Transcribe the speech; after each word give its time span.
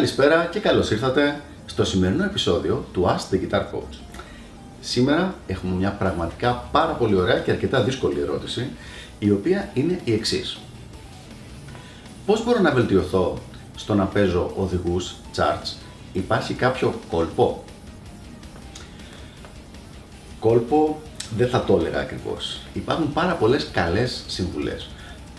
Καλησπέρα 0.00 0.44
και 0.44 0.60
καλώς 0.60 0.90
ήρθατε 0.90 1.40
στο 1.66 1.84
σημερινό 1.84 2.24
επεισόδιο 2.24 2.84
του 2.92 3.06
Ask 3.06 3.34
the 3.34 3.38
Guitar 3.38 3.60
Coach. 3.60 3.96
Σήμερα 4.80 5.34
έχουμε 5.46 5.74
μια 5.74 5.90
πραγματικά 5.90 6.68
πάρα 6.72 6.92
πολύ 6.92 7.14
ωραία 7.14 7.38
και 7.38 7.50
αρκετά 7.50 7.82
δύσκολη 7.82 8.20
ερώτηση, 8.20 8.70
η 9.18 9.30
οποία 9.30 9.70
είναι 9.74 10.00
η 10.04 10.12
εξής. 10.12 10.58
Πώς 12.26 12.44
μπορώ 12.44 12.60
να 12.60 12.72
βελτιωθώ 12.72 13.38
στο 13.76 13.94
να 13.94 14.04
παίζω 14.04 14.52
οδηγούς, 14.56 15.14
charts, 15.36 15.72
υπάρχει 16.12 16.54
κάποιο 16.54 16.94
κόλπο; 17.10 17.64
Κόλπο 20.40 21.00
δεν 21.36 21.48
θα 21.48 21.64
το 21.64 21.76
έλεγα 21.76 22.00
ακριβώς. 22.00 22.60
Υπάρχουν 22.72 23.12
πάρα 23.12 23.32
πολλές 23.32 23.68
καλές 23.72 24.24
συμβουλές. 24.26 24.88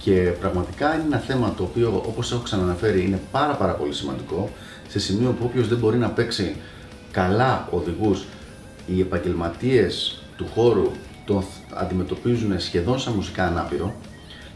Και 0.03 0.33
πραγματικά 0.39 0.93
είναι 0.93 1.03
ένα 1.05 1.17
θέμα 1.17 1.53
το 1.57 1.63
οποίο, 1.63 2.03
όπως 2.07 2.31
έχω 2.31 2.41
ξαναναφέρει, 2.41 3.05
είναι 3.05 3.19
πάρα 3.31 3.53
πάρα 3.53 3.73
πολύ 3.73 3.93
σημαντικό, 3.93 4.49
σε 4.87 4.99
σημείο 4.99 5.31
που 5.31 5.45
όποιος 5.45 5.67
δεν 5.67 5.77
μπορεί 5.77 5.97
να 5.97 6.09
παίξει 6.09 6.55
καλά 7.11 7.67
οδηγούς, 7.71 8.25
οι 8.87 8.99
επαγγελματίες 8.99 10.21
του 10.37 10.47
χώρου 10.53 10.91
τον 11.25 11.43
αντιμετωπίζουν 11.73 12.59
σχεδόν 12.59 12.99
σαν 12.99 13.13
μουσικά 13.13 13.45
ανάπηρο, 13.45 13.95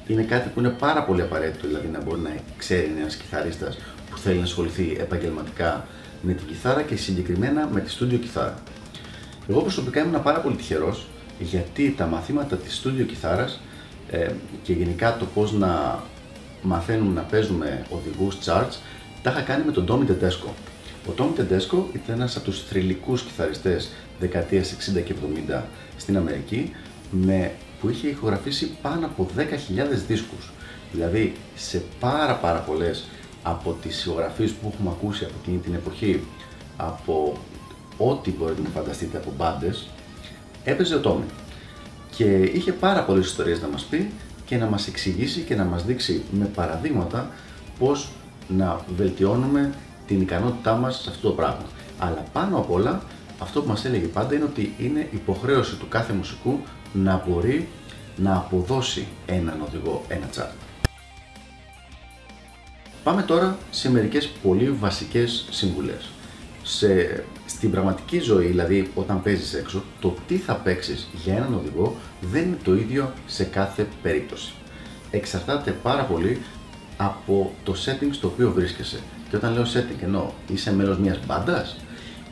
είναι 0.07 0.21
κάτι 0.23 0.49
που 0.49 0.59
είναι 0.59 0.69
πάρα 0.69 1.03
πολύ 1.03 1.21
απαραίτητο, 1.21 1.67
δηλαδή 1.67 1.87
να 1.87 2.01
μπορεί 2.01 2.19
να 2.19 2.35
ξέρει 2.57 2.91
ένας 2.99 3.15
κιθαρίστας 3.15 3.77
που 4.09 4.17
θέλει 4.17 4.37
να 4.37 4.43
ασχοληθεί 4.43 4.97
επαγγελματικά 4.99 5.87
με 6.21 6.33
την 6.33 6.47
κιθάρα 6.47 6.81
και 6.81 6.95
συγκεκριμένα 6.95 7.69
με 7.73 7.81
τη 7.81 7.89
στούντιο 7.89 8.17
κιθάρα. 8.17 8.63
Εγώ 9.49 9.61
προσωπικά 9.61 10.01
ήμουν 10.01 10.23
πάρα 10.23 10.39
πολύ 10.39 10.55
τυχερός 10.55 11.05
γιατί 11.39 11.93
τα 11.97 12.05
μαθήματα 12.05 12.55
της 12.55 12.75
στούντιο 12.75 13.05
κιθάρας 13.05 13.59
ε, 14.09 14.31
και 14.63 14.73
γενικά 14.73 15.17
το 15.17 15.25
πώς 15.25 15.51
να 15.51 16.03
μαθαίνουμε 16.61 17.13
να 17.13 17.21
παίζουμε 17.21 17.85
οδηγούς 17.89 18.37
charts 18.45 18.77
τα 19.21 19.31
είχα 19.31 19.41
κάνει 19.41 19.63
με 19.65 19.71
τον 19.71 19.85
Tommy 19.89 20.11
Tedesco. 20.11 20.49
Ο 21.07 21.13
Tommy 21.17 21.39
Tedesco 21.39 21.83
ήταν 21.93 22.15
ένας 22.15 22.35
από 22.35 22.45
τους 22.45 22.63
θρηλυκούς 22.63 23.21
κιθαριστές 23.21 23.89
δεκαετίας 24.19 24.75
60 24.97 25.03
και 25.03 25.13
70 25.49 25.61
στην 25.97 26.17
Αμερική 26.17 26.71
με, 27.11 27.51
που 27.81 27.89
είχε 27.89 28.07
ηχογραφήσει 28.07 28.77
πάνω 28.81 29.05
από 29.05 29.27
10.000 29.37 29.43
δίσκους. 30.07 30.51
Δηλαδή 30.91 31.33
σε 31.55 31.83
πάρα 31.99 32.35
πάρα 32.35 32.59
πολλές 32.59 33.07
από 33.43 33.77
τις 33.81 34.05
ηχογραφίες 34.05 34.51
που 34.51 34.71
έχουμε 34.73 34.89
ακούσει 34.89 35.23
από 35.23 35.33
εκείνη 35.41 35.57
την 35.57 35.73
εποχή 35.73 36.23
από 36.77 37.37
ό,τι 37.97 38.31
μπορείτε 38.31 38.61
να 38.61 38.69
φανταστείτε 38.69 39.17
από 39.17 39.33
μπάντες, 39.37 39.87
έπαιζε 40.63 40.95
ο 40.95 40.99
Τόμι 40.99 41.23
και 42.15 42.23
είχε 42.23 42.71
πάρα 42.71 43.03
πολλές 43.03 43.25
ιστορίες 43.25 43.61
να 43.61 43.67
μας 43.67 43.83
πει 43.83 44.11
και 44.45 44.57
να 44.57 44.65
μας 44.65 44.87
εξηγήσει 44.87 45.41
και 45.41 45.55
να 45.55 45.63
μας 45.63 45.85
δείξει 45.85 46.23
με 46.31 46.45
παραδείγματα 46.45 47.29
πώς 47.79 48.09
να 48.47 48.85
βελτιώνουμε 48.95 49.73
την 50.07 50.21
ικανότητά 50.21 50.75
μας 50.75 51.01
σε 51.01 51.09
αυτό 51.09 51.27
το 51.27 51.33
πράγμα. 51.33 51.65
Αλλά 51.99 52.25
πάνω 52.33 52.57
απ' 52.57 52.71
όλα 52.71 53.01
αυτό 53.39 53.61
που 53.61 53.67
μας 53.67 53.85
έλεγε 53.85 54.05
πάντα 54.05 54.35
είναι 54.35 54.43
ότι 54.43 54.73
είναι 54.77 55.07
υποχρέωση 55.11 55.75
του 55.75 55.87
κάθε 55.87 56.13
μουσικού 56.13 56.59
να 56.93 57.23
μπορεί 57.27 57.67
να 58.15 58.35
αποδώσει 58.35 59.07
έναν 59.25 59.61
οδηγό, 59.67 60.03
ένα 60.07 60.25
τσάρτ. 60.25 60.51
Πάμε 63.03 63.21
τώρα 63.21 63.57
σε 63.71 63.91
μερικές 63.91 64.27
πολύ 64.27 64.69
βασικές 64.69 65.47
συμβουλές 65.49 66.09
σε, 66.63 67.23
στην 67.45 67.71
πραγματική 67.71 68.19
ζωή, 68.19 68.45
δηλαδή 68.45 68.91
όταν 68.95 69.21
παίζεις 69.21 69.53
έξω, 69.53 69.83
το 69.99 70.15
τι 70.27 70.35
θα 70.35 70.53
παίξεις 70.53 71.07
για 71.23 71.35
έναν 71.35 71.53
οδηγό 71.53 71.95
δεν 72.21 72.43
είναι 72.43 72.57
το 72.63 72.75
ίδιο 72.75 73.13
σε 73.27 73.43
κάθε 73.43 73.87
περίπτωση. 74.01 74.53
Εξαρτάται 75.11 75.71
πάρα 75.71 76.03
πολύ 76.03 76.41
από 76.97 77.53
το 77.63 77.75
setting 77.85 78.09
στο 78.11 78.27
οποίο 78.27 78.51
βρίσκεσαι. 78.51 78.99
Και 79.29 79.35
όταν 79.35 79.53
λέω 79.53 79.63
setting 79.63 80.03
εννοώ, 80.03 80.29
είσαι 80.53 80.73
μέλος 80.73 80.97
μιας 80.97 81.19
μπάντας, 81.25 81.77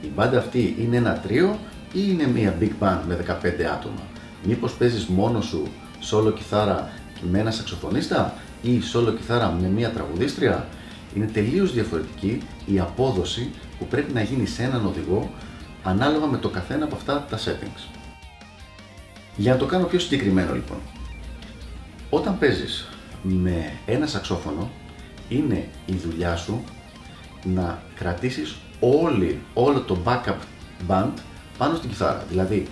η 0.02 0.08
μπάντα 0.16 0.38
αυτή 0.38 0.76
είναι 0.80 0.98
ένα 0.98 1.20
τρίο 1.20 1.60
ή 1.94 2.00
είναι 2.10 2.28
μια 2.28 2.58
big 2.60 2.72
band 2.80 3.00
με 3.08 3.16
15 3.16 3.64
άτομα; 3.74 4.02
Μήπως 4.44 4.74
παίζεις 4.74 5.06
μόνος 5.06 5.46
σου 5.46 5.68
solo 6.12 6.34
κιθάρα 6.36 6.90
με 7.32 7.40
ένα 7.40 7.52
σαξοφωνίστα 7.52 8.34
ή 8.62 8.82
solo 8.94 9.14
κιθάρα 9.18 9.58
με 9.62 9.68
μια 9.68 9.92
τραγουδίστρια; 9.92 10.68
Είναι 11.16 11.26
τελείως 11.26 11.74
διαφορετική 11.74 12.42
η 12.66 12.80
απόδοση 12.80 13.52
που 13.80 13.88
πρέπει 13.88 14.14
να 14.14 14.22
γίνει 14.22 14.46
σε 14.46 14.64
έναν 14.64 14.86
οδηγό 14.86 15.32
ανάλογα 15.84 16.26
με 16.26 16.38
το 16.38 16.50
καθένα 16.50 16.86
από 16.86 16.96
αυτά 16.96 17.26
τα 17.30 17.38
settings. 17.38 18.00
Για 19.36 19.52
να 19.52 19.58
το 19.58 19.66
κάνω 19.66 19.86
πιο 19.86 20.00
συγκεκριμένο 20.00 20.54
λοιπόν, 20.54 20.78
όταν 22.10 22.40
παίζεις 22.40 22.88
με 23.22 23.72
ένα 23.86 24.08
σαξόφωνο 24.08 24.72
είναι 25.30 25.68
η 25.86 25.94
δουλειά 25.94 26.36
σου 26.36 26.64
να 27.44 27.82
κρατήσεις 27.96 28.56
όλη, 28.80 29.40
όλο 29.54 29.80
το 29.80 29.98
backup 30.06 30.38
band 30.88 31.12
πάνω 31.58 31.76
στην 31.76 31.90
κιθάρα. 31.90 32.26
Δηλαδή 32.30 32.68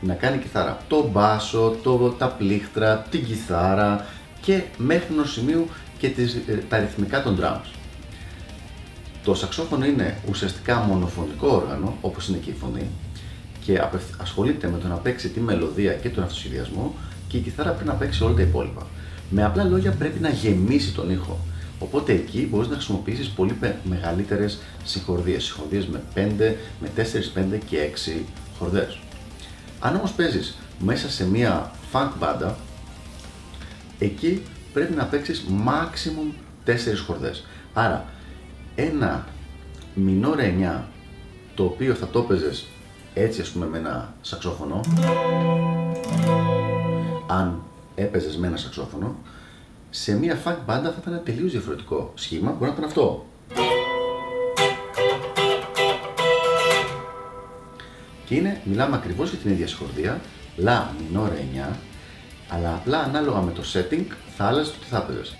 να 0.00 0.14
κάνει 0.14 0.38
κιθάρα 0.38 0.78
το 0.88 1.08
μπάσο, 1.08 1.76
το, 1.82 2.14
τα 2.18 2.28
πλήκτρα, 2.28 2.98
την 3.10 3.24
κιθάρα 3.24 4.06
και 4.40 4.62
μέχρι 4.76 5.06
ενός 5.12 5.32
σημείου 5.32 5.68
και 5.98 6.08
τις, 6.08 6.34
ε, 6.34 6.64
τα 6.68 6.78
ρυθμικά 6.78 7.22
των 7.22 7.38
drums. 7.40 7.75
Το 9.26 9.34
σαξόφωνο 9.34 9.84
είναι 9.84 10.18
ουσιαστικά 10.28 10.76
μονοφωνικό 10.76 11.48
όργανο, 11.48 11.96
όπως 12.00 12.28
είναι 12.28 12.38
και 12.38 12.50
η 12.50 12.54
φωνή, 12.60 12.86
και 13.64 13.82
ασχολείται 14.16 14.68
με 14.68 14.78
το 14.78 14.86
να 14.86 14.94
παίξει 14.94 15.28
τη 15.28 15.40
μελωδία 15.40 15.92
και 15.92 16.08
τον 16.08 16.22
αυτοσχεδιασμό 16.22 16.94
και 17.28 17.36
η 17.36 17.40
κιθάρα 17.40 17.70
πρέπει 17.70 17.88
να 17.88 17.94
παίξει 17.94 18.24
όλα 18.24 18.34
τα 18.34 18.42
υπόλοιπα. 18.42 18.86
Με 19.30 19.44
απλά 19.44 19.64
λόγια 19.64 19.92
πρέπει 19.92 20.20
να 20.20 20.28
γεμίσει 20.28 20.92
τον 20.92 21.10
ήχο. 21.10 21.38
Οπότε 21.78 22.12
εκεί 22.12 22.48
μπορείς 22.50 22.68
να 22.68 22.74
χρησιμοποιήσεις 22.74 23.28
πολύ 23.28 23.58
μεγαλύτερες 23.84 24.58
συγχορδίες, 24.84 25.44
συγχορδίες 25.44 25.86
με 25.86 26.02
5, 26.14 26.54
με 26.80 26.90
4, 26.96 27.32
5 27.34 27.58
και 27.68 27.78
6 27.78 28.24
χορδές. 28.58 28.98
Αν 29.80 29.96
όμως 29.96 30.12
παίζεις 30.12 30.56
μέσα 30.78 31.10
σε 31.10 31.28
μια 31.28 31.70
funk 31.92 32.10
μπάντα, 32.18 32.56
εκεί 33.98 34.42
πρέπει 34.72 34.94
να 34.94 35.04
παίξεις 35.04 35.44
maximum 35.66 36.34
4 36.64 37.04
χορδές. 37.06 37.44
Άρα 37.74 38.14
ένα 38.76 39.26
μινόρε 39.94 40.54
9 40.78 40.82
το 41.54 41.64
οποίο 41.64 41.94
θα 41.94 42.06
το 42.06 42.18
έπαιζες 42.18 42.66
έτσι 43.14 43.40
ας 43.40 43.48
πούμε 43.48 43.66
με 43.66 43.78
ένα 43.78 44.14
σαξόφωνο 44.20 44.80
αν 47.26 47.62
έπαιζες 47.94 48.36
με 48.36 48.46
ένα 48.46 48.56
σαξόφωνο 48.56 49.16
σε 49.90 50.18
μια 50.18 50.42
funk 50.44 50.56
μπάντα 50.66 50.90
θα 50.90 50.96
ήταν 51.00 51.20
τελείως 51.24 51.52
διαφορετικό 51.52 52.12
σχήμα, 52.14 52.50
μπορεί 52.50 52.70
να 52.70 52.76
ήταν 52.76 52.84
αυτό. 52.84 53.26
Και 58.24 58.34
είναι, 58.34 58.60
μιλάμε 58.64 58.96
ακριβώς 58.96 59.30
για 59.30 59.38
την 59.38 59.50
ίδια 59.50 59.68
σχορδία, 59.68 60.20
λα 60.56 60.94
μινόρε 60.98 61.44
9, 61.72 61.76
αλλά 62.48 62.74
απλά 62.74 62.98
ανάλογα 62.98 63.40
με 63.40 63.52
το 63.52 63.62
setting 63.72 64.04
θα 64.36 64.44
άλλαζες 64.44 64.72
το 64.72 64.78
τι 64.78 64.86
θα 64.86 64.96
έπαιζες. 64.96 65.36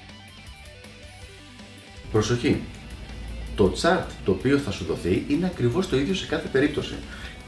Προσοχή, 2.12 2.62
το 3.56 3.72
chart 3.82 4.04
το 4.24 4.30
οποίο 4.30 4.58
θα 4.58 4.70
σου 4.70 4.84
δοθεί 4.84 5.24
είναι 5.28 5.46
ακριβώς 5.46 5.88
το 5.88 5.98
ίδιο 5.98 6.14
σε 6.14 6.26
κάθε 6.26 6.48
περίπτωση. 6.48 6.94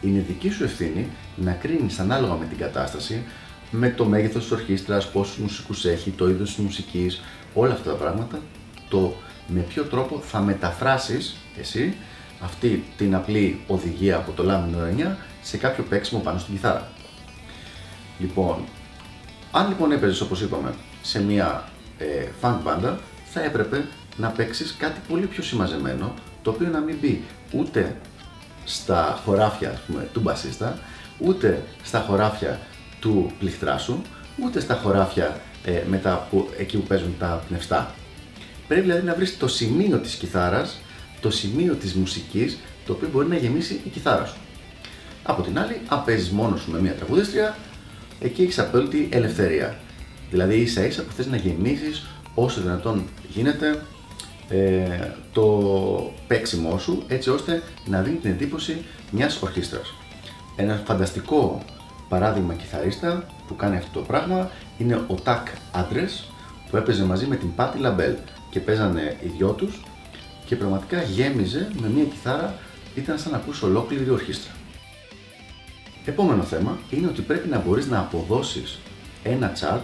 Είναι 0.00 0.24
δική 0.26 0.50
σου 0.50 0.64
ευθύνη 0.64 1.08
να 1.36 1.52
κρίνεις 1.52 1.98
ανάλογα 1.98 2.34
με 2.34 2.44
την 2.44 2.58
κατάσταση, 2.58 3.22
με 3.70 3.90
το 3.90 4.04
μέγεθος 4.04 4.42
της 4.42 4.52
ορχήστρας, 4.52 5.10
πόσους 5.10 5.36
μουσικούς 5.36 5.84
έχει, 5.84 6.10
το 6.10 6.28
είδος 6.28 6.54
της 6.54 6.64
μουσικής, 6.64 7.20
όλα 7.54 7.72
αυτά 7.72 7.90
τα 7.90 7.96
πράγματα, 7.96 8.40
το 8.88 9.14
με 9.46 9.60
ποιο 9.60 9.82
τρόπο 9.82 10.20
θα 10.20 10.40
μεταφράσεις 10.40 11.36
εσύ 11.58 11.94
αυτή 12.40 12.84
την 12.96 13.14
απλή 13.14 13.60
οδηγία 13.66 14.16
από 14.16 14.32
το 14.32 14.42
λάμινο 14.42 14.78
9 14.98 15.16
σε 15.42 15.56
κάποιο 15.56 15.84
παίξιμο 15.88 16.20
πάνω 16.20 16.38
στην 16.38 16.54
κιθάρα. 16.54 16.90
Λοιπόν, 18.18 18.64
αν 19.52 19.68
λοιπόν 19.68 19.92
έπαιζες 19.92 20.20
όπως 20.20 20.40
είπαμε 20.40 20.74
σε 21.02 21.22
μια 21.22 21.68
ε, 21.98 22.26
funk 22.40 22.56
μπάντα, 22.62 23.00
θα 23.24 23.44
έπρεπε 23.44 23.84
να 24.18 24.28
παίξεις 24.28 24.74
κάτι 24.78 25.00
πολύ 25.08 25.26
πιο 25.26 25.42
συμμαζεμένο, 25.42 26.14
το 26.42 26.50
οποίο 26.50 26.68
να 26.68 26.80
μην 26.80 26.96
μπει 27.00 27.22
ούτε 27.52 27.96
στα 28.64 29.20
χωράφια 29.24 29.80
πούμε, 29.86 30.08
του 30.12 30.20
μπασίστα, 30.20 30.78
ούτε 31.18 31.62
στα 31.82 31.98
χωράφια 32.00 32.60
του 33.00 33.32
πληκτράσου, 33.38 34.02
ούτε 34.44 34.60
στα 34.60 34.74
χωράφια 34.74 35.40
ε, 35.64 35.82
μετά 35.88 36.26
που, 36.30 36.48
εκεί 36.58 36.76
που 36.76 36.86
παίζουν 36.86 37.14
τα 37.18 37.42
πνευστά. 37.48 37.94
Πρέπει 38.68 38.82
δηλαδή 38.82 39.06
να 39.06 39.14
βρεις 39.14 39.38
το 39.38 39.48
σημείο 39.48 39.98
της 39.98 40.14
κιθάρας, 40.14 40.80
το 41.20 41.30
σημείο 41.30 41.74
της 41.74 41.94
μουσικής, 41.94 42.58
το 42.86 42.92
οποίο 42.92 43.08
μπορεί 43.12 43.28
να 43.28 43.36
γεμίσει 43.36 43.80
η 43.84 43.88
κιθάρα 43.88 44.26
σου. 44.26 44.36
Από 45.22 45.42
την 45.42 45.58
άλλη, 45.58 45.80
αν 45.88 46.04
παίζεις 46.04 46.30
μόνος 46.30 46.60
σου 46.60 46.70
με 46.70 46.80
μια 46.80 46.92
τραγουδίστρια, 46.92 47.56
εκεί 48.20 48.42
έχεις 48.42 48.58
απόλυτη 48.58 49.08
ελευθερία. 49.12 49.78
Δηλαδή 50.30 50.54
ίσα 50.54 50.86
ίσα 50.86 51.02
που 51.02 51.12
θες 51.12 51.26
να 51.26 51.36
γεμίσεις 51.36 52.06
όσο 52.34 52.60
δυνατόν 52.60 53.08
γίνεται 53.28 53.82
ε, 54.48 55.10
το 55.32 56.12
παίξιμό 56.26 56.78
σου 56.78 57.02
έτσι 57.08 57.30
ώστε 57.30 57.62
να 57.86 58.02
δίνει 58.02 58.16
την 58.16 58.30
εντύπωση 58.30 58.84
μιας 59.10 59.42
ορχήστρας. 59.42 59.94
Ένα 60.56 60.82
φανταστικό 60.84 61.62
παράδειγμα 62.08 62.54
κιθαρίστα 62.54 63.26
που 63.46 63.56
κάνει 63.56 63.76
αυτό 63.76 63.98
το 63.98 64.04
πράγμα 64.04 64.50
είναι 64.78 65.04
ο 65.06 65.14
Tuck 65.14 65.46
Andress 65.72 66.30
που 66.70 66.76
έπαιζε 66.76 67.04
μαζί 67.04 67.26
με 67.26 67.36
την 67.36 67.54
Patti 67.54 67.78
LaBelle 67.78 68.14
και 68.50 68.60
παίζανε 68.60 69.16
οι 69.22 69.28
δυο 69.36 69.50
τους 69.52 69.82
και 70.44 70.56
πραγματικά 70.56 71.02
γέμιζε 71.02 71.70
με 71.80 71.88
μια 71.88 72.04
κιθάρα, 72.04 72.54
ήταν 72.94 73.18
σαν 73.18 73.30
να 73.30 73.36
ακούς 73.36 73.62
ολόκληρη 73.62 74.10
ορχήστρα. 74.10 74.52
Επόμενο 76.04 76.42
θέμα 76.42 76.78
είναι 76.90 77.06
ότι 77.06 77.20
πρέπει 77.20 77.48
να 77.48 77.58
μπορείς 77.58 77.86
να 77.86 77.98
αποδώσεις 77.98 78.78
ένα 79.22 79.52
chart 79.60 79.80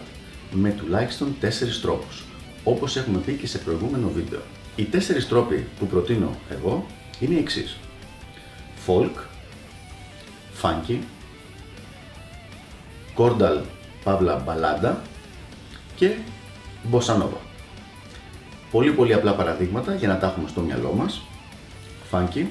με 0.53 0.71
τουλάχιστον 0.71 1.37
4 1.41 1.47
τρόπους, 1.83 2.25
όπως 2.65 2.97
έχουμε 2.97 3.19
πει 3.19 3.33
και 3.33 3.47
σε 3.47 3.59
προηγούμενο 3.59 4.09
βίντεο. 4.09 4.41
Οι 4.77 4.89
4 4.93 4.97
τρόποι 5.29 5.67
που 5.79 5.87
προτείνω 5.87 6.37
εγώ 6.51 6.87
είναι 7.21 7.35
οι 7.35 7.39
εξής. 7.39 7.77
Folk, 8.87 9.17
Funky, 10.63 10.99
Chordal 13.17 13.61
Παύλα 14.05 14.37
Μπαλάντα 14.37 15.03
και 15.97 16.11
Bossa 16.93 17.15
Nova. 17.23 17.39
Πολύ 18.71 18.93
πολύ 18.93 19.15
απλά 19.15 19.35
παραδείγματα 19.35 19.95
για 19.95 20.09
να 20.09 20.19
τα 20.19 20.27
έχουμε 20.27 20.49
στο 20.49 20.61
μυαλό 20.61 20.93
μας. 20.93 21.23
Funky, 22.11 22.45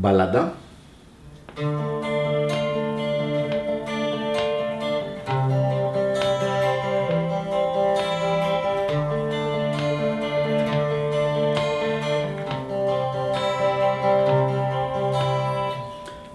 μπαλάντα, 0.00 0.54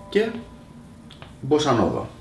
και 0.10 0.32
μποσανόβα. 1.42 2.00
Με 2.00 2.15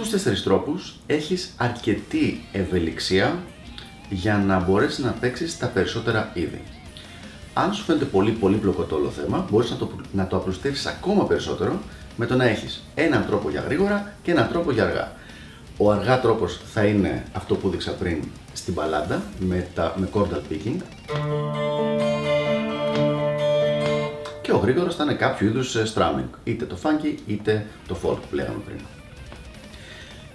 αυτούς 0.00 0.14
τους 0.14 0.22
τέσσερις 0.22 0.44
τρόπους 0.44 0.94
έχεις 1.06 1.54
αρκετή 1.56 2.44
ευελιξία 2.52 3.38
για 4.08 4.36
να 4.36 4.60
μπορέσεις 4.60 5.04
να 5.04 5.10
παίξεις 5.10 5.58
τα 5.58 5.66
περισσότερα 5.66 6.30
είδη. 6.34 6.62
Αν 7.54 7.74
σου 7.74 7.84
φαίνεται 7.84 8.04
πολύ 8.04 8.30
πολύπλοκο 8.30 8.82
το 8.82 8.94
όλο 8.94 9.10
θέμα, 9.10 9.46
μπορείς 9.50 9.70
να 9.70 9.76
το, 9.76 9.90
να 10.12 10.26
το 10.26 10.36
απλουστεύσεις 10.36 10.86
ακόμα 10.86 11.26
περισσότερο 11.26 11.80
με 12.16 12.26
το 12.26 12.36
να 12.36 12.44
έχεις 12.44 12.82
έναν 12.94 13.26
τρόπο 13.26 13.50
για 13.50 13.60
γρήγορα 13.60 14.12
και 14.22 14.30
έναν 14.30 14.48
τρόπο 14.48 14.70
για 14.70 14.84
αργά. 14.84 15.12
Ο 15.76 15.90
αργά 15.92 16.20
τρόπος 16.20 16.60
θα 16.72 16.84
είναι 16.84 17.24
αυτό 17.32 17.54
που 17.54 17.68
δείξα 17.68 17.92
πριν 17.92 18.22
στην 18.52 18.74
μπαλάντα 18.74 19.22
με, 19.38 19.68
τα, 19.74 19.94
με 19.96 20.08
chordal 20.14 20.52
picking 20.52 20.80
και 24.42 24.52
ο 24.52 24.56
γρήγορος 24.56 24.96
θα 24.96 25.04
είναι 25.04 25.14
κάποιο 25.14 25.46
είδους 25.46 25.76
ε, 25.76 25.92
strumming, 25.94 26.28
είτε 26.44 26.64
το 26.64 26.76
funky 26.82 27.14
είτε 27.26 27.66
το 27.88 27.96
folk 28.02 28.18
που 28.28 28.34
λέγαμε 28.34 28.58
πριν. 28.66 28.78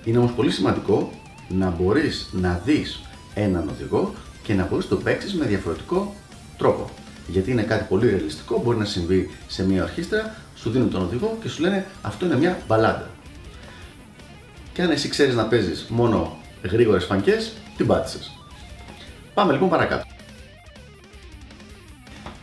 Είναι 0.06 0.18
όμως 0.18 0.32
πολύ 0.32 0.52
σημαντικό 0.52 1.12
να 1.50 1.70
μπορείς 1.70 2.30
να 2.32 2.62
δεις 2.66 3.00
έναν 3.34 3.70
οδηγό 3.70 4.14
και 4.44 4.54
να 4.54 4.66
μπορείς 4.66 4.88
το 4.88 4.96
παίξεις 4.96 5.34
με 5.34 5.46
διαφορετικό 5.46 6.16
τρόπο. 6.58 6.90
Γιατί 7.28 7.52
είναι 7.52 7.62
κάτι 7.62 7.86
πολύ 7.90 8.10
ρεαλιστικό, 8.10 8.62
μπορεί 8.64 8.78
να 8.78 8.86
συμβεί 8.86 9.30
σε 9.48 9.66
μια 9.66 9.84
ορχήστρα, 9.84 10.36
σου 10.56 10.70
δίνουν 10.70 10.90
τον 10.90 11.02
οδηγό 11.02 11.38
και 11.42 11.50
σου 11.50 11.62
λένε 11.62 11.86
αυτό 12.02 12.26
είναι 12.26 12.38
μια 12.38 12.58
μπαλάντα. 12.68 13.10
Και 14.74 14.82
αν 14.82 14.90
εσύ 14.90 15.10
ξέρεις 15.10 15.36
να 15.36 15.46
παίζεις 15.46 15.86
μόνο 15.90 16.38
γρήγορες 16.64 17.06
φανκές, 17.06 17.54
την 17.78 17.88
πάτησες. 17.88 18.32
Πάμε 19.34 19.52
λοιπόν 19.52 19.70
παρακάτω. 19.70 20.06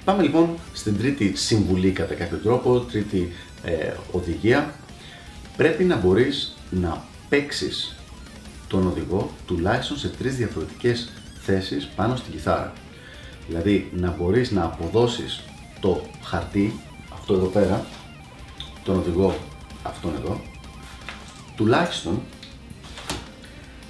Πάμε 0.04 0.22
λοιπόν 0.22 0.48
στην 0.72 0.98
τρίτη 0.98 1.36
συμβουλή 1.36 1.90
κατά 1.90 2.14
κάποιο 2.14 2.36
τρόπο, 2.36 2.78
τρίτη 2.78 3.32
ε, 3.64 3.92
οδηγία. 4.10 4.74
Πρέπει 5.56 5.84
να 5.84 5.96
μπορείς 5.96 6.56
να 6.70 7.10
παίξεις 7.32 7.94
τον 8.69 8.87
οδηγό 8.87 9.31
τουλάχιστον 9.46 9.96
σε 9.96 10.08
τρεις 10.08 10.37
διαφορετικές 10.37 11.08
θέσεις 11.43 11.87
πάνω 11.87 12.17
στην 12.17 12.32
κιθάρα. 12.32 12.73
Δηλαδή 13.49 13.90
να 13.93 14.11
μπορείς 14.11 14.50
να 14.50 14.64
αποδώσεις 14.64 15.43
το 15.81 16.02
χαρτί, 16.23 16.81
αυτό 17.12 17.34
εδώ 17.34 17.46
πέρα, 17.46 17.87
τον 18.84 18.99
οδηγό 18.99 19.34
αυτόν 19.82 20.14
εδώ, 20.14 20.40
τουλάχιστον 21.56 22.20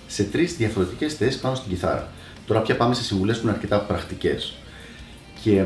σε 0.07 0.25
τρεις 0.25 0.57
διαφορετικές 0.57 1.15
θέσεις 1.15 1.41
πάνω 1.41 1.55
στην 1.55 1.71
κιθάρα. 1.71 2.09
Τώρα 2.47 2.61
πια 2.63 2.77
πάμε 2.77 2.95
σε 2.95 3.03
συμβουλές 3.03 3.37
που 3.37 3.43
είναι 3.43 3.55
αρκετά 3.55 3.81
πρακτικές. 3.81 4.55
Και 5.43 5.65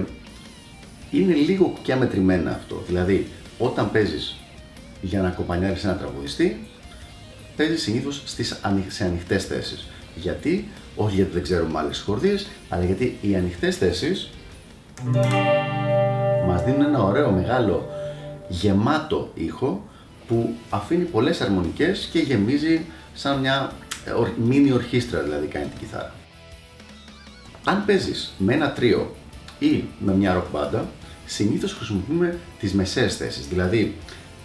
είναι 1.11 1.35
λίγο 1.35 1.65
κουκιά 1.65 1.97
μετρημένα 1.97 2.51
αυτό. 2.51 2.83
Δηλαδή, 2.87 3.31
όταν 3.59 3.91
παίζεις 3.91 4.37
για 5.03 5.21
να 5.21 5.29
ακομπανιάρεις 5.29 5.85
ένα 5.85 5.97
τραγουδιστή, 5.97 6.69
παίζει 7.57 7.79
συνήθως 7.79 8.23
σε 8.89 9.05
ανοιχτές 9.05 9.45
θέσεις. 9.45 9.87
Γιατί, 10.15 10.69
όχι 10.97 11.15
γιατί 11.15 11.33
δεν 11.33 11.43
ξέρουμε 11.43 11.79
άλλες 11.79 12.01
χορδίες, 12.01 12.47
αλλά 12.69 12.85
γιατί 12.85 13.19
οι 13.21 13.37
ανοιχτές 13.37 13.77
θέσεις 13.77 14.31
μας 16.47 16.65
δίνουν 16.65 16.83
ένα 16.83 17.03
ωραίο 17.03 17.31
μεγάλο 17.31 17.89
γεμάτο 18.49 19.31
ήχο 19.35 19.89
που 20.29 20.55
αφήνει 20.71 21.05
πολλές 21.05 21.41
αρμονικές 21.41 22.09
και 22.13 22.19
γεμίζει 22.19 22.81
σαν 23.15 23.39
μια 23.39 23.73
μίνι 24.37 24.73
ορχήστρα 24.73 25.21
δηλαδή 25.21 25.47
κάνει 25.47 25.67
την 25.67 25.79
κιθάρα. 25.79 26.15
Αν 27.65 27.85
παίζεις 27.85 28.35
με 28.39 28.55
ένα 28.55 28.73
τρίο 28.73 29.15
ή 29.59 29.85
με 29.99 30.15
μια 30.15 30.33
ροκ 30.33 30.45
μπάντα, 30.53 30.89
συνήθως 31.27 31.73
χρησιμοποιούμε 31.73 32.39
τις 32.59 32.73
μεσαίες 32.73 33.17
θέσεις, 33.17 33.47
δηλαδή 33.47 33.95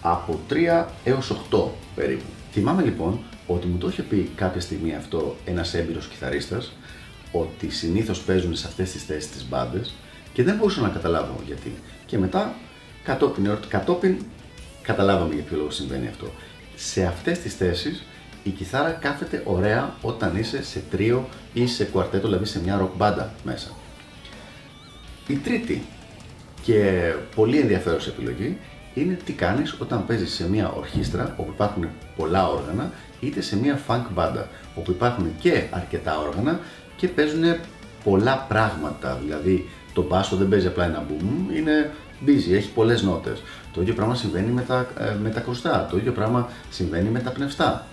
από 0.02 0.40
3 0.50 0.84
έως 1.04 1.32
8 1.50 1.62
περίπου. 1.94 2.24
Θυμάμαι 2.52 2.82
λοιπόν 2.82 3.20
ότι 3.46 3.66
μου 3.66 3.78
το 3.78 3.88
είχε 3.88 4.02
πει 4.02 4.30
κάποια 4.34 4.60
στιγμή 4.60 4.94
αυτό 4.94 5.36
ένας 5.44 5.74
έμπειρος 5.74 6.06
κιθαρίστας, 6.06 6.72
ότι 7.32 7.70
συνήθως 7.70 8.20
παίζουν 8.20 8.54
σε 8.56 8.66
αυτές 8.66 8.90
τις 8.90 9.04
θέσεις 9.04 9.30
τις 9.30 9.48
μπάντες 9.48 9.94
και 10.32 10.42
δεν 10.42 10.56
μπορούσα 10.56 10.80
να 10.80 10.88
καταλάβω 10.88 11.40
γιατί. 11.46 11.72
Και 12.06 12.18
μετά 12.18 12.54
κατόπιν, 13.04 13.58
κατόπιν 13.68 14.16
καταλάβαμε 14.82 15.34
για 15.34 15.42
ποιο 15.42 15.56
λόγο 15.56 15.70
συμβαίνει 15.70 16.08
αυτό. 16.08 16.26
Σε 16.74 17.04
αυτές 17.04 17.38
τις 17.38 17.54
θέσεις 17.54 18.04
η 18.42 18.50
κιθάρα 18.50 18.90
κάθεται 18.90 19.42
ωραία 19.44 19.94
όταν 20.02 20.36
είσαι 20.36 20.62
σε 20.62 20.82
τρίο 20.90 21.28
ή 21.52 21.66
σε 21.66 21.84
κουαρτέτο, 21.84 22.26
δηλαδή 22.26 22.44
σε 22.44 22.62
μια 22.62 22.76
ροκ 22.76 22.96
μπάντα 22.96 23.34
μέσα. 23.44 23.70
Η 25.26 25.34
τρίτη 25.34 25.82
και 26.62 27.12
πολύ 27.34 27.58
ενδιαφέρουσα 27.58 28.10
επιλογή 28.10 28.58
είναι 28.94 29.18
τι 29.24 29.32
κάνεις 29.32 29.76
όταν 29.78 30.06
παίζεις 30.06 30.34
σε 30.34 30.48
μια 30.48 30.70
ορχήστρα 30.70 31.34
όπου 31.36 31.50
υπάρχουν 31.54 31.88
πολλά 32.16 32.48
όργανα 32.48 32.92
είτε 33.20 33.40
σε 33.40 33.58
μια 33.58 33.80
funk 33.88 34.04
μπάντα 34.14 34.48
όπου 34.74 34.90
υπάρχουν 34.90 35.34
και 35.40 35.62
αρκετά 35.70 36.18
όργανα 36.18 36.60
και 36.96 37.08
παίζουν 37.08 37.44
πολλά 38.04 38.46
πράγματα, 38.48 39.18
δηλαδή 39.22 39.68
το 39.92 40.02
μπάσο 40.02 40.36
δεν 40.36 40.48
παίζει 40.48 40.66
απλά 40.66 40.84
ένα 40.84 41.06
boom, 41.08 41.56
είναι 41.56 41.90
busy, 42.26 42.52
έχει 42.52 42.70
πολλές 42.70 43.02
νότες. 43.02 43.42
Το 43.72 43.80
ίδιο 43.80 43.94
πράγμα 43.94 44.14
συμβαίνει 44.14 44.50
με 44.50 44.62
τα, 44.62 44.86
ε, 44.98 45.16
με 45.22 45.30
τα 45.30 45.40
κρουστά, 45.40 45.86
το 45.90 45.96
ίδιο 45.96 46.12
πράγμα 46.12 46.48
συμβαίνει 46.70 47.08
με 47.08 47.20
τα 47.20 47.30
πνευστά. 47.30 47.86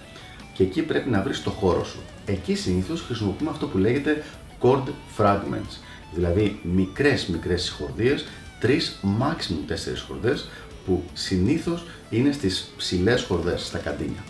Και 0.53 0.63
εκεί 0.63 0.81
πρέπει 0.81 1.09
να 1.09 1.21
βρεις 1.21 1.43
το 1.43 1.49
χώρο 1.49 1.83
σου. 1.83 1.99
Εκεί 2.25 2.55
συνήθως 2.55 3.01
χρησιμοποιούμε 3.01 3.51
αυτό 3.51 3.67
που 3.67 3.77
λέγεται 3.77 4.23
chord 4.61 4.83
fragments, 5.17 5.77
δηλαδή 6.13 6.59
μικρές 6.63 7.27
μικρές 7.27 7.63
συγχορδίες, 7.63 8.25
τρεις 8.59 8.99
maximum 9.03 9.63
τέσσερις 9.67 10.01
χορδές 10.01 10.49
που 10.85 11.03
συνήθως 11.13 11.85
είναι 12.09 12.31
στις 12.31 12.73
ψηλές 12.77 13.23
χορδές, 13.23 13.65
στα 13.65 13.77
καντίνια. 13.77 14.23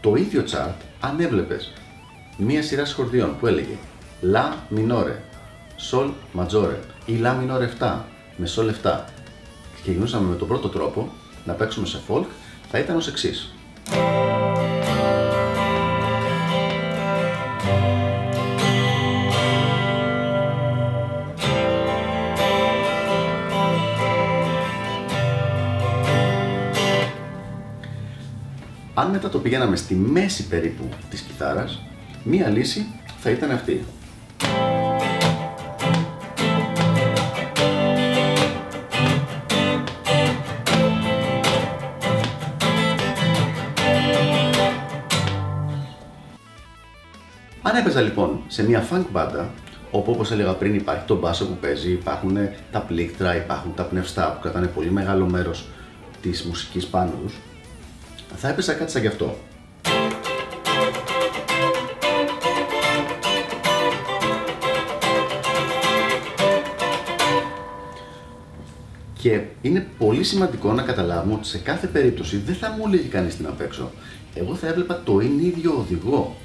Το 0.00 0.14
ίδιο 0.14 0.44
chart 0.52 0.74
αν 1.00 1.20
έβλεπες 1.20 1.72
μία 2.36 2.62
σειρά 2.62 2.84
σχορδιών 2.84 3.36
που 3.38 3.46
έλεγε 3.46 3.76
La 4.32 4.74
minore, 4.76 5.16
Sol 5.90 6.10
maggiore 6.38 6.78
ή 7.06 7.20
La 7.22 7.32
minore 7.32 7.68
7 7.80 7.98
με 8.36 8.48
Sol 8.56 8.70
7 8.84 9.00
και 9.82 9.90
γινούσαμε 9.90 10.28
με 10.28 10.36
τον 10.36 10.48
πρώτο 10.48 10.68
τρόπο 10.68 11.12
να 11.44 11.52
παίξουμε 11.52 11.86
σε 11.86 12.00
folk 12.08 12.26
θα 12.70 12.78
ήταν 12.78 12.96
ως 12.96 13.08
εξής. 13.08 13.54
Αν 28.98 29.10
μετά 29.10 29.28
το 29.28 29.38
πηγαίναμε 29.38 29.76
στη 29.76 29.94
μέση 29.94 30.48
περίπου 30.48 30.88
της 31.10 31.20
κιθάρας, 31.20 31.82
μία 32.22 32.48
λύση 32.48 32.86
θα 33.18 33.30
ήταν 33.30 33.50
αυτή. 33.50 33.84
Αν 47.62 47.76
έπαιζα 47.76 48.00
λοιπόν 48.00 48.40
σε 48.46 48.66
μια 48.66 48.88
funk 48.90 49.04
μπάντα, 49.10 49.50
όπου 49.90 50.12
όπως 50.12 50.30
έλεγα 50.30 50.52
πριν 50.52 50.74
υπάρχει 50.74 51.04
το 51.06 51.16
μπάσο 51.16 51.46
που 51.46 51.56
παίζει, 51.60 51.92
υπάρχουν 51.92 52.38
τα 52.72 52.80
πλήκτρα, 52.80 53.36
υπάρχουν 53.36 53.74
τα 53.74 53.82
πνευστά 53.82 54.32
που 54.32 54.40
κρατάνε 54.40 54.66
πολύ 54.66 54.90
μεγάλο 54.90 55.26
μέρος 55.26 55.68
της 56.20 56.44
μουσικής 56.44 56.86
πάνω 56.86 57.10
τους, 57.22 57.34
θα 58.34 58.48
έπαιζα 58.48 58.72
κάτι 58.72 58.90
σαν 58.90 59.00
γι' 59.00 59.08
αυτό. 59.08 59.36
Και 69.18 69.42
είναι 69.62 69.86
πολύ 69.98 70.24
σημαντικό 70.24 70.72
να 70.72 70.82
καταλάβουμε 70.82 71.34
ότι 71.34 71.46
σε 71.46 71.58
κάθε 71.58 71.86
περίπτωση 71.86 72.36
δεν 72.36 72.54
θα 72.54 72.70
μου 72.70 72.82
έλεγε 72.86 73.08
κανείς 73.08 73.36
την 73.36 73.46
απ' 73.46 73.60
έξω. 73.60 73.90
Εγώ 74.34 74.54
θα 74.54 74.66
έβλεπα 74.66 75.02
το 75.04 75.20
ίδιο 75.20 75.74
οδηγό. 75.78 76.36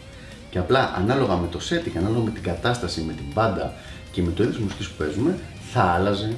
Και 0.49 0.59
απλά 0.59 0.93
ανάλογα 0.97 1.35
με 1.35 1.47
το 1.47 1.59
setting, 1.69 1.97
ανάλογα 1.97 2.23
με 2.23 2.29
την 2.29 2.43
κατάσταση, 2.43 3.01
με 3.01 3.13
την 3.13 3.25
μπάντα 3.33 3.73
και 4.11 4.21
με 4.21 4.31
το 4.31 4.43
είδος 4.43 4.57
μουσικής 4.57 4.87
που 4.87 4.95
παίζουμε, 4.97 5.37
θα 5.71 5.81
άλλαζε, 5.81 6.33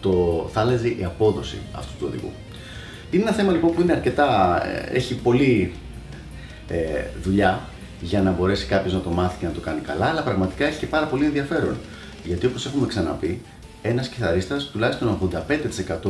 το, 0.00 0.46
θα 0.52 0.60
άλλαζε 0.60 0.88
η 0.88 1.04
απόδοση 1.04 1.58
αυτού 1.72 1.92
του 1.98 2.06
οδηγού. 2.08 2.32
Είναι 3.10 3.22
ένα 3.22 3.32
θέμα 3.32 3.52
λοιπόν 3.52 3.74
που 3.74 3.80
είναι 3.80 3.92
αρκετά, 3.92 4.60
ε, 4.66 4.96
έχει 4.96 5.14
πολύ 5.14 5.72
ε, 6.68 7.04
δουλειά 7.22 7.60
για 8.00 8.22
να 8.22 8.30
μπορέσει 8.30 8.66
κάποιος 8.66 8.92
να 8.92 9.00
το 9.00 9.10
μάθει 9.10 9.38
και 9.38 9.46
να 9.46 9.52
το 9.52 9.60
κάνει 9.60 9.80
καλά, 9.80 10.06
αλλά 10.06 10.22
πραγματικά 10.22 10.66
έχει 10.66 10.78
και 10.78 10.86
πάρα 10.86 11.06
πολύ 11.06 11.24
ενδιαφέρον. 11.24 11.76
Γιατί 12.24 12.46
όπως 12.46 12.66
έχουμε 12.66 12.86
ξαναπεί, 12.86 13.40
ένας 13.82 14.08
κιθαρίστας 14.08 14.64
τουλάχιστον 14.64 15.30
85% 15.32 16.00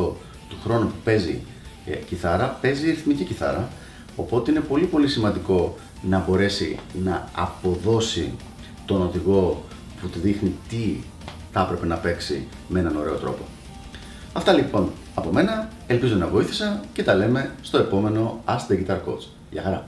του 0.48 0.58
χρόνου 0.64 0.86
που 0.86 0.96
παίζει 1.04 1.40
ε, 1.86 1.94
κιθάρα 1.96 2.58
παίζει 2.60 2.90
ρυθμική 2.90 3.24
κιθάρα. 3.24 3.68
Οπότε 4.16 4.50
είναι 4.50 4.60
πολύ 4.60 4.84
πολύ 4.84 5.08
σημαντικό 5.08 5.76
να 6.02 6.24
μπορέσει 6.26 6.78
να 7.04 7.28
αποδώσει 7.32 8.32
τον 8.86 9.02
οδηγό 9.02 9.64
που 10.00 10.08
του 10.08 10.18
δείχνει 10.18 10.54
τι 10.68 10.96
θα 11.52 11.60
έπρεπε 11.60 11.86
να 11.86 11.96
παίξει 11.96 12.46
με 12.68 12.80
έναν 12.80 12.96
ωραίο 12.96 13.14
τρόπο. 13.14 13.42
Αυτά 14.32 14.52
λοιπόν 14.52 14.92
από 15.14 15.32
μένα, 15.32 15.68
ελπίζω 15.88 16.14
να 16.14 16.26
βοήθησα 16.26 16.80
και 16.92 17.02
τα 17.02 17.14
λέμε 17.14 17.50
στο 17.62 17.78
επόμενο 17.78 18.42
Ask 18.46 18.72
the 18.72 18.86
Guitar 18.86 18.96
Coach. 18.96 19.26
Γεια 19.50 19.62
χαρά! 19.62 19.86